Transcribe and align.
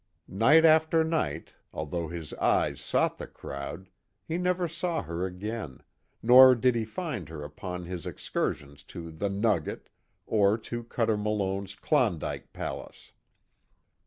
Night 0.27 0.65
after 0.65 1.03
night, 1.03 1.53
although 1.71 2.07
his 2.07 2.33
eyes 2.33 2.81
sought 2.81 3.19
the 3.19 3.27
crowd, 3.27 3.87
he 4.27 4.35
never 4.35 4.67
saw 4.67 5.03
her 5.03 5.27
again, 5.27 5.83
nor 6.23 6.55
did 6.55 6.73
he 6.73 6.85
find 6.85 7.29
her 7.29 7.43
upon 7.43 7.83
his 7.85 8.07
excursions 8.07 8.83
to 8.85 9.11
"The 9.11 9.29
Nugget," 9.29 9.89
or 10.25 10.57
to 10.57 10.85
Cuter 10.85 11.17
Malone's 11.17 11.75
"Klondike 11.75 12.51
Palace." 12.51 13.11